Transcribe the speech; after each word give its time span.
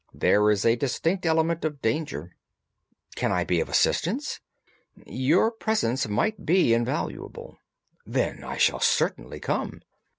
There 0.15 0.49
is 0.49 0.65
a 0.65 0.75
distinct 0.75 1.27
element 1.27 1.63
of 1.63 1.79
danger." 1.79 2.35
"Can 3.15 3.31
I 3.31 3.43
be 3.43 3.59
of 3.59 3.69
assistance?" 3.69 4.39
"Your 5.05 5.51
presence 5.51 6.07
might 6.07 6.43
be 6.43 6.73
invaluable." 6.73 7.59
"Then 8.03 8.43
I 8.43 8.57
shall 8.57 8.79
certainly 8.79 9.39
come." 9.39 9.83